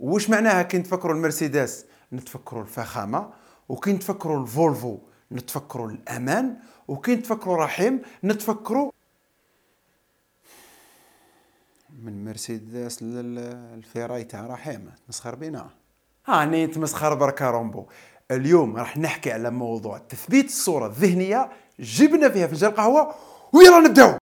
[0.00, 3.30] وش معناها كي نتفكروا المرسيدس؟ نتفكروا الفخامة
[3.68, 4.98] وكي نتفكروا الفولفو
[5.32, 6.56] نتفكروا الأمان
[6.88, 8.90] وكي نتفكروا رحيم نتفكروا
[12.02, 15.70] من مرسيدس للفيراري تاع رحيم تمسخر بينا.
[16.26, 17.86] هاني تمسخر بركا رومبو.
[18.30, 21.50] اليوم راح نحكي على موضوع تثبيت الصورة الذهنية
[21.80, 23.14] جبنا فيها فنجان قهوة
[23.52, 24.18] ويلا نبداو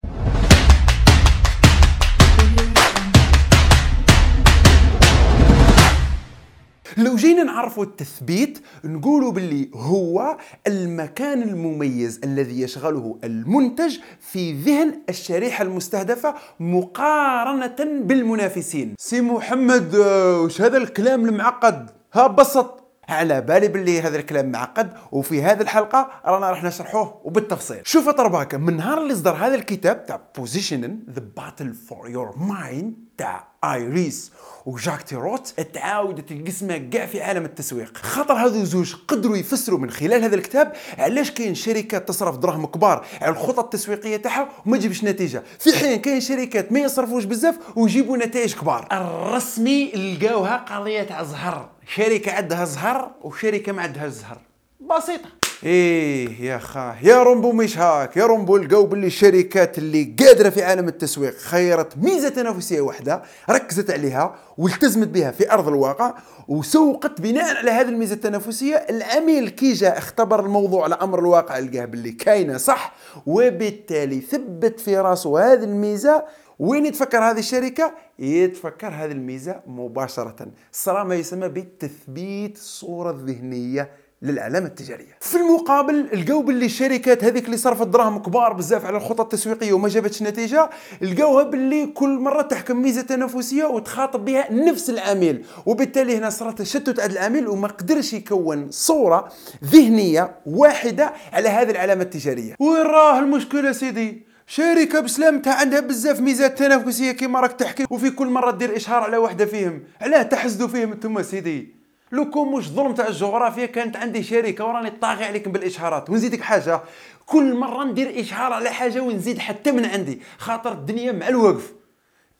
[6.99, 15.63] لو جينا نعرفوا التثبيت نقولوا باللي هو المكان المميز الذي يشغله المنتج في ذهن الشريحة
[15.63, 18.95] المستهدفة مقارنة بالمنافسين.
[18.99, 19.95] سي محمد
[20.43, 22.75] وش هذا الكلام المعقد؟ ها بسط.
[23.09, 27.81] على بالي باللي هذا الكلام معقد وفي هذه الحلقة رانا راح نشرحوه وبالتفصيل.
[27.83, 33.08] شوف طرباك من نهار اللي صدر هذا الكتاب تاع Positioning The Battle for Your Mind
[33.19, 34.31] تاع آل ريس
[34.65, 37.97] وجاك تراوت تعاودت القسمة كاع في عالم التسويق.
[37.97, 43.05] خاطر هذو زوج قدروا يفسروا من خلال هذا الكتاب علاش كاين شركات تصرف دراهم كبار
[43.21, 45.43] على الخطط التسويقية تاعها وما تجيبش نتيجة.
[45.59, 48.87] في حين كاين شركات ما يصرفوش بزاف ويجيبوا نتائج كبار.
[48.91, 54.37] الرسمي لقاوها قضية تاع زهر شركة عندها زهر وشركة ما عندهاش زهر
[54.79, 55.38] بسيطة.
[55.63, 60.63] إيه يا خاه يا رومبو مش هاك يا رومبو لقاو باللي الشركات اللي قادرة في
[60.63, 66.13] عالم التسويق خيرت ميزة تنافسيه واحدة ركزت عليها والتزمت بها في أرض الواقع
[66.47, 68.75] وسوقت بناء على هذه الميزة التنافسية.
[68.75, 72.93] العميل كي جاء اختبر الموضوع على أمر الواقع لقاه باللي كاينة صح
[73.25, 76.23] وبالتالي ثبت في راسه هذه الميزة.
[76.59, 83.89] وين يتفكر هذه الشركة؟ يتفكر هذه الميزة مباشرة صار ما يسمى بتثبيت الصورة الذهنية
[84.21, 85.17] للعلامة التجارية.
[85.21, 89.87] في المقابل لقاو باللي الشركات هذيك اللي صرفت دراهم كبار بزاف على الخطط التسويقية وما
[89.87, 90.69] جابتش نتيجة
[91.01, 95.45] لقاوها باللي كل مرة تحكم ميزة تنافسية وتخاطب بها نفس العميل.
[95.65, 99.31] وبالتالي هنا صارت تشتت عند العميل وما قدرش يكون صورة
[99.63, 102.55] ذهنية واحدة على هذه العلامة التجارية.
[102.59, 108.27] وين راه المشكلة سيدي؟ شركة بسلامتها عندها بزاف ميزات تنافسية كيما راك تحكي وفي كل
[108.27, 111.78] مرة دير إشهار على واحدة فيهم علاه تحسدوا فيهم أنتم سيدي.
[112.11, 116.09] لو كون مش ظلم تاع الجغرافيا كانت عندي شركة وراني طاغي عليكم بالإشهارات.
[116.09, 116.81] ونزيدك حاجة
[117.25, 120.21] كل مرة ندير إشهار على حاجة ونزيد حتى من عندي.
[120.37, 121.73] خاطر الدنيا مع الوقف.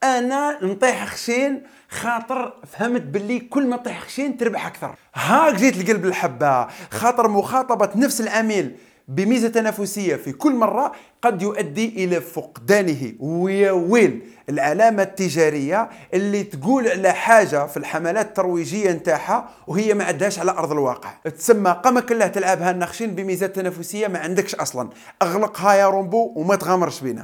[0.03, 4.95] أنا نطيح خشين خاطر فهمت باللي كل ما تطيح خشين تربح أكثر.
[5.15, 6.67] هاك جيت لقلب الحبة.
[6.91, 8.75] خاطر مخاطبة نفس العميل.
[9.09, 13.13] بميزة تنافسية في كل مرة قد يؤدي إلى فقدانه.
[13.19, 20.39] ويا ويل العلامة التجارية اللي تقول على حاجة في الحملات الترويجية نتاعها وهي ما عندهاش
[20.39, 21.09] على أرض الواقع.
[21.37, 24.89] تسمى قمة كلها تلعبها النخشين بميزات تنافسية ما عندكش أصلا.
[25.21, 27.23] أغلقها يا رومبو وما تغامرش بينا.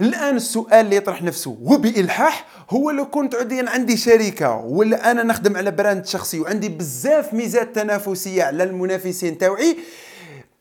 [0.00, 5.56] الآن السؤال اللي يطرح نفسه وبإلحاح هو لو كنت عديا عندي شركه ولا أنا نخدم
[5.56, 9.76] على brand شخصي وعندي بزاف ميزات تنافسية على المنافسين تاوعي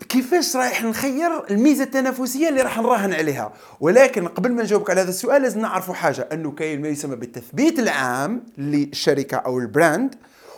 [0.10, 3.54] كيفاش رايح نخير الميزة التنافسية اللي راح نراهن عليها.
[3.80, 7.80] ولكن قبل ما نجاوبك على هذا السؤال لازم نعرفوا حاجة أنه كاين ما يسمى بالتثبيت
[7.80, 10.16] العام للشركة أو ال brand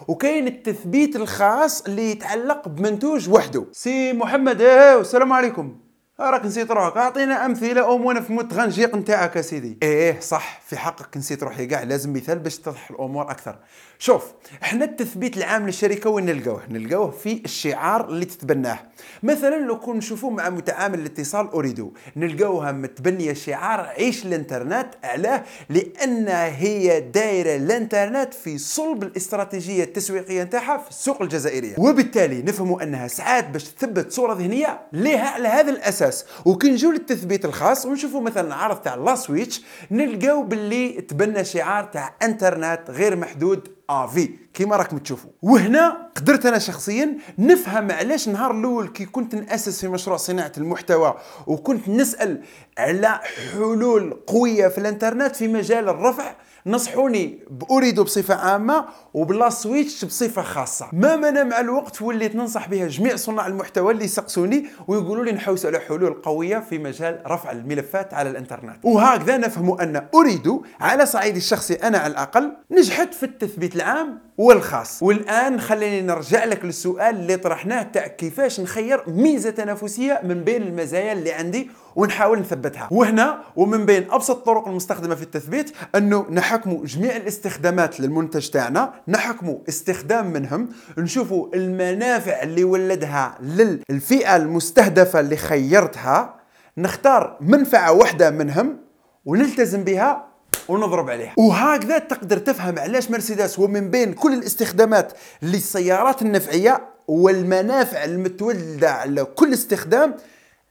[0.08, 3.66] وكاين التثبيت الخاص اللي يتعلق بمنتوج وحده.
[3.72, 5.78] سي محمد إيه والسلام عليكم.
[6.20, 6.98] راك نسيت روحك.
[6.98, 11.66] أعطينا أمثلة أو وأنا في متغنجيق نتاعك سيدي إيه صح في حقك نسيت روحي.
[11.66, 13.60] كاع لازم مثال باش تتضح الأمور أكثر.
[14.04, 14.24] شوف
[14.64, 18.80] إحنا التثبيت العام للشركة وين نلقاوه؟ نلقاوه في الشعار اللي تتبناه.
[19.24, 26.28] مثلا لو كون نشوفوا مع متعامل الاتصال أوريدو نلقاوها متبنية شعار عيش الإنترنت علاه لأن
[26.28, 31.76] هي دايرة الإنترنت في صلب الاستراتيجية التسويقية نتاعها في السوق الجزائرية.
[31.78, 36.26] وبالتالي نفهموا أنها ساعات باش تثبت صورة ذهنية لها على هذا الأساس.
[36.46, 39.62] وكي نجيو للتثبيت الخاص ونشوفوا مثلا عرض تاع لا Switch
[39.92, 44.40] نلقاو باللي تبنى شعار تاع إنترنت غير محدود à vie.
[44.54, 49.88] كيما راكم تشوفوا وهنا قدرت أنا شخصيا نفهم علاش النهار الأول كي كنت نأسس في
[49.88, 51.16] مشروع صناعة المحتوى
[51.48, 52.42] وكنت نسأل
[52.78, 53.20] على
[53.54, 60.90] حلول قوية في الإنترنت في مجال الرفع نصحوني بأريدو بصفة عامة وبلا سويتش بصفة خاصة.
[60.94, 65.66] ما منع مع الوقت وليت ننصح بها جميع صناع المحتوى اللي يسقسوني ويقولوا لي نحوس
[65.66, 68.78] على حلول قوية في مجال رفع الملفات على الإنترنت.
[68.84, 75.04] وهكذا نفهم أن أريدو على صعيدي الشخصي أنا على الأقل نجحت في التثبيت العام والخاص
[75.04, 81.14] والآن خليني نرجع لك للسؤال اللي طرحناه تاع كيفاش نخير ميزة تنافسية من بين المزايا
[81.14, 82.88] اللي عندي ونحاول نثبتها.
[82.92, 89.58] وهنا ومن بين أبسط الطرق المستخدمة في التثبيت أنه نحكموا جميع الاستخدامات للمنتج تاعنا نحكموا
[89.70, 96.36] استخدام منهم نشوفوا المنافع اللي ولدها للفئة المستهدفة اللي خيرتها
[96.78, 98.78] نختار منفعة واحدة منهم
[99.26, 100.33] ونلتزم بها
[100.70, 101.34] ونضرب عليها.
[101.38, 109.54] وهكذا تقدر تفهم علاش مرسيدس ومن بين كل الاستخدامات للسيارات النفعية والمنافع المتولدة على كل
[109.54, 110.16] استخدام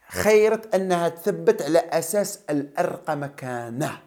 [0.09, 3.99] خيرت أنها تثبت على أساس الارقى مكانه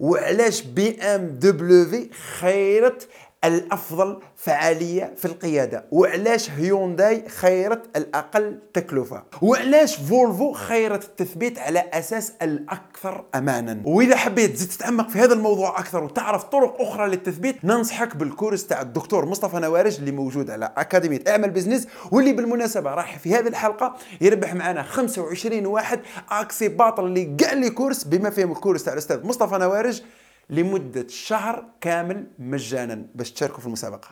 [0.00, 3.08] وعلاش BMW خيرت
[3.44, 5.84] الأفضل فعالية في القيادة.
[5.90, 14.50] وعلاش هيونداي خيرت الأقل تكلفة؟ وعلاش فولفو خيرت التثبيت على أساس الأكثر امانا؟ وإذا حبيت
[14.54, 19.26] تزيد تتعمق في هذا الموضوع أكثر وتعرف طرق أخرى للتثبيت ننصحك بال cours تاع الدكتور
[19.26, 24.54] مصطفى نوارج اللي موجود على أكاديمية اعمل business واللي بالمناسبة راح في هذه الحلقة يربح
[24.54, 26.00] معنا 25 واحد
[26.30, 30.02] accès باطل اللي كاع les cours بما فيهم ال cours تاع الأستاذ مصطفى نوارج.
[30.50, 33.06] لمدة شهر كامل مجانا.
[33.14, 34.08] باش تشاركوا في المسابقة.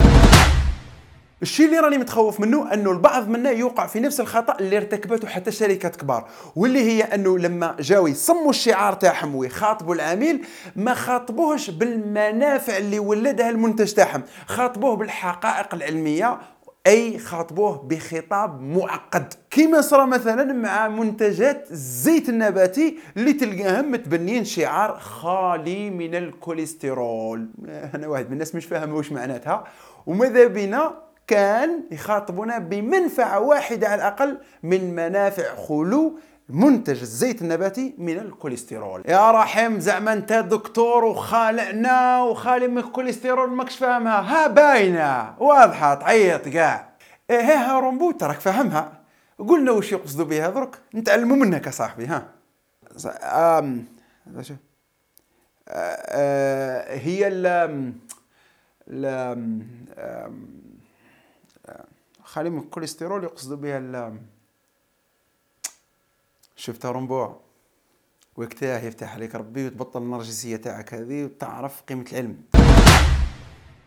[1.42, 5.50] الشيء اللي راني متخوف منه أنه البعض منا يوقع في نفس الخطأ اللي ارتكبته حتى
[5.50, 10.46] شركات كبار واللي هي أنه لما جاوا يصموا الشعار تاعهم ويخاطبوا العميل
[10.76, 16.38] ما خاطبوهش بالمنافع اللي ولدها المنتج تاعهم خاطبوه بالحقائق العلمية
[16.86, 19.34] أي خاطبوه بخطاب معقد.
[19.50, 27.48] كما صرا مثلا مع منتجات الزيت النباتي اللي تلقاهم متبنين شعار خالي من الكوليسترول.
[27.94, 29.64] أنا واحد من الناس مش فاهم واش معناتها.
[30.06, 36.18] وماذا بنا كان يخاطبنا بمنفعة واحدة على الأقل من منافع خلو
[36.52, 39.02] منتج الزيت النباتي من الكوليسترول.
[39.08, 44.20] يا رحيم زعما انت دكتور وخالعنا وخالي من الكوليسترول ماكش فاهمها.
[44.20, 46.92] ها باينة واضحة تعيط كاع.
[47.30, 48.92] إيه ها رومبو تراك فاهمها.
[49.38, 52.28] قلنا وش يقصدوا بها درك؟ نتعلموا منك صاحبي ها.
[53.22, 53.84] أم...
[55.68, 56.94] أه...
[56.94, 57.46] هي ال
[58.88, 59.62] ال
[62.24, 64.16] خالي من الكوليسترول يقصدوا بها ال
[66.62, 67.40] شفتها رنبوع.
[68.36, 72.36] وقتها يفتح عليك ربي وتبطل النرجسيه تاعك هذه وتعرف قيمة العلم.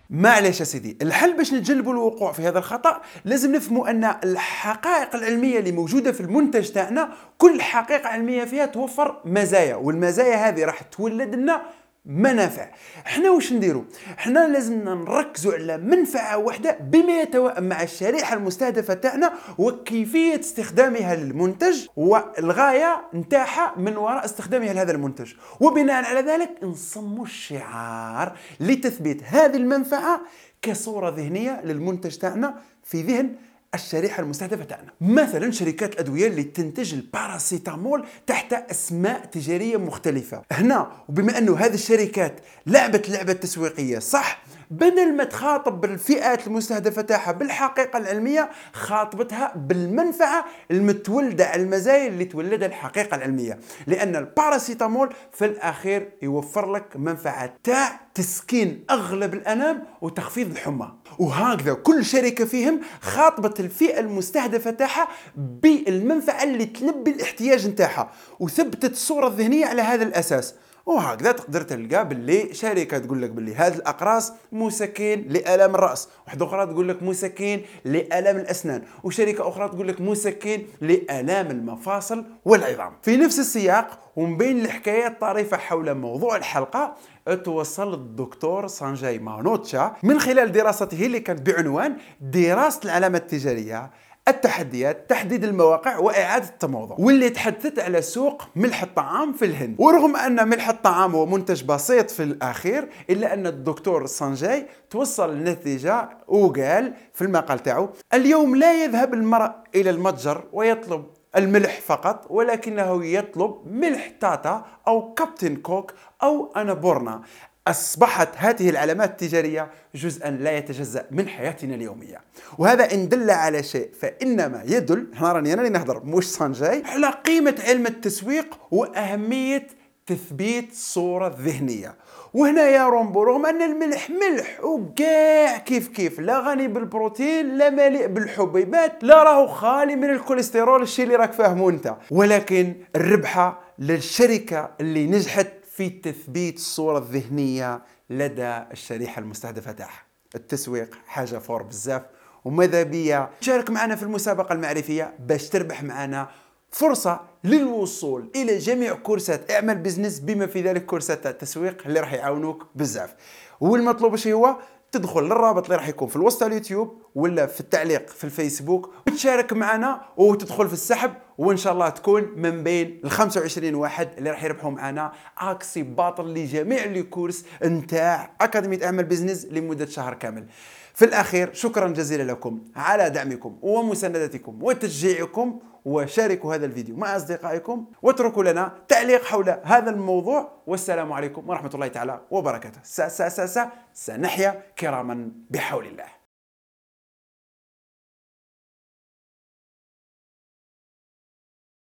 [0.09, 5.59] معليش يا سيدي الحل باش نتجنبوا الوقوع في هذا الخطأ لازم نفهموا أن الحقائق العلمية
[5.59, 11.35] اللي موجودة في المنتج تاعنا كل حقيقة علمية فيها توفر مزايا والمزايا هذه راح تولد
[11.35, 11.61] لنا
[12.05, 12.69] منافع.
[13.05, 13.85] إحنا واش نديرو؟
[14.17, 21.87] إحنا لازمنا نركزوا على منفعة واحدة بما يتوائم مع الشريحة المستهدفة تاعنا وكيفية استخدامها للمنتج
[21.95, 25.33] والغاية نتاعها من وراء استخدامها لهذا المنتج.
[25.59, 30.21] وبناء على ذلك نصموا الشعار لتثبيت هذه المنفعة
[30.61, 33.35] كصورة ذهنية للمنتج تاعنا في ذهن
[33.75, 34.91] الشريحة المستهدفة تاعنا.
[35.01, 40.41] مثلا شركات الأدوية اللي تنتج الباراسيتامول تحت أسماء تجارية مختلفة.
[40.51, 47.31] هنا وبما أنه هذه الشركات لعبت لعبة تسويقية صح؟ بدل ما تخاطب بالفئات المستهدفة تاعها
[47.31, 53.59] بالحقيقة العلمية خاطبتها بالمنفعة المتولدة على المزايا اللي تولدها الحقيقة العلمية.
[53.87, 60.91] لأن الباراسيتامول في الأخير يوفر لك منفعة تاع تسكين أغلب الأنام وتخفيض الحمى.
[61.19, 69.27] وهكذا كل شركة فيهم خاطبت الفئة المستهدفة تاعها بالمنفعة اللي تلبي الاحتياج نتاعها وثبتت الصورة
[69.27, 70.55] الذهنيه على هذا الأساس.
[70.85, 76.09] وهكذا تقدر تلقى باللي شركة تقول لك باللي هذه الأقراص مسكن لالام الرأس.
[76.27, 78.83] واحدة أخرى تقول لك مسكن لالام الأسنان.
[79.03, 82.93] وشركة أخرى تقول لك مسكن لألام المفاصل والعظام.
[83.01, 86.95] في نفس السياق ومن بين الحكايات الطريفة حول موضوع الحلقة
[87.43, 93.91] توصل الدكتور سانجاي مانوتشا من خلال دراسته اللي كانت بعنوان دراسة العلامات التجارية.
[94.27, 96.95] التحديات تحديد المواقع وإعادة التموضع.
[96.99, 99.75] واللي تحدثت على سوق ملح الطعام في الهند.
[99.79, 106.09] ورغم أن ملح الطعام هو منتج بسيط في الأخير إلا أن الدكتور سانجاي توصل لنتيجه
[106.27, 111.05] وقال في المقال تاعو اليوم لا يذهب المرء إلى المتجر ويطلب
[111.35, 117.21] الملح فقط ولكنه يطلب ملح تاتا أو كابتن كوك أو أنابورنا.
[117.67, 122.21] أصبحت هذه العلامات التجارية جزءا لا يتجزأ من حياتنا اليومية.
[122.57, 127.55] وهذا إن دل على شيء فإنما يدل إحنا راني أنا نهضر مش singe على قيمة
[127.67, 129.67] علم التسويق وأهمية
[130.07, 131.95] تثبيت صورة ذهنية.
[132.33, 138.07] وهنا يا رومبو رغم أن الملح ملح وكاع كيف كيف لا غني بالبروتين لا مليء
[138.07, 141.95] بالحبيبات لا راهو خالي من الكوليسترول الشيء اللي راك فاهمه أنت.
[142.11, 150.03] ولكن الربحة للشركة اللي نجحت في تثبيت الصورة الذهنية لدى الشريحة المستهدفة تاعها.
[150.35, 152.01] التسويق حاجة fort بزاف.
[152.45, 156.29] وماذا بيا شارك معنا في المسابقة المعرفية باش تربح معنا
[156.71, 162.67] فرصة للوصول إلى جميع كورسات اعمل business بما في ذلك كورسات التسويق اللي راح يعاونوك
[162.75, 163.15] بزاف.
[163.59, 164.57] والمطلوب شيء هو
[164.91, 170.01] تدخل للرابط اللي راح يكون في الوسط اليوتيوب ولا في التعليق في الفيسبوك وتشارك معنا
[170.17, 174.71] وتدخل في السحب وإن شاء الله تكون من بين ال 25 واحد اللي راح يربحوا
[174.71, 180.45] معنا accès باطل لجميع les cours نتاع اكاديميه اعمل business لمدة شهر كامل.
[180.93, 188.43] في الأخير شكرا جزيلا لكم على دعمكم ومساندتكم وتشجيعكم وشاركوا هذا الفيديو مع أصدقائكم واتركوا
[188.43, 190.51] لنا تعليق حول هذا الموضوع.
[190.67, 192.79] والسلام عليكم ورحمة الله تعالى وبركاته.
[192.83, 196.14] سا سا سا سا سنحيا كراما بحول الله.